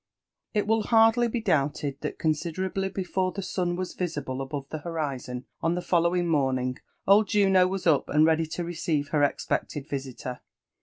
[0.55, 5.45] It will hardly be doubted thai considerably before the sun was visible above the horizon,
[5.61, 10.39] on the following morning, old Juuo was up and ready to receive her eipecled visitor.